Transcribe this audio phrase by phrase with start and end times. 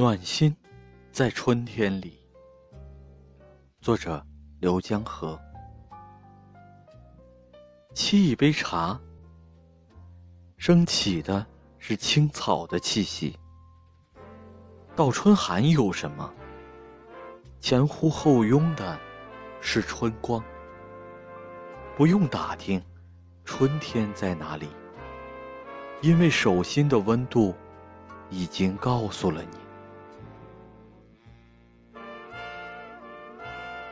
[0.00, 0.56] 暖心
[1.10, 2.20] 在春天里。
[3.80, 4.24] 作者
[4.60, 5.36] 刘江河。
[7.96, 8.96] 沏一杯茶
[10.56, 11.44] 升起的
[11.80, 13.36] 是青草的气息。
[14.94, 16.32] 倒春寒有什么？
[17.58, 18.96] 前呼后拥的
[19.60, 20.40] 是春光。
[21.96, 22.80] 不用打听
[23.44, 24.68] 春天在哪里
[26.02, 27.52] 因为手心的温度
[28.30, 29.67] 已经告诉了你。